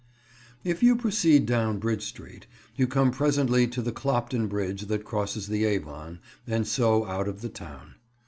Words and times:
If 0.63 0.81
you 0.81 0.95
proceed 0.95 1.45
down 1.45 1.77
Bridge 1.77 2.01
Street 2.01 2.47
you 2.75 2.87
come 2.87 3.11
presently 3.11 3.67
to 3.67 3.83
the 3.83 3.91
Clopton 3.91 4.47
Bridge 4.47 4.87
that 4.87 5.03
crosses 5.05 5.45
the 5.45 5.63
Avon, 5.65 6.17
and 6.47 6.67
so 6.67 7.05
out 7.05 7.27
of 7.27 7.41
the 7.41 7.49
town. 7.49 7.93